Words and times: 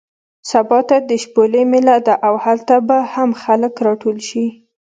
سبا 0.51 0.79
ته 0.89 0.97
د 1.09 1.11
شپولې 1.23 1.61
مېله 1.71 1.97
ده 2.05 2.13
او 2.27 2.33
هلته 2.45 2.75
به 2.87 2.97
هم 3.13 3.29
خلک 3.43 3.73
راټول 3.87 4.17
شي. 4.27 4.45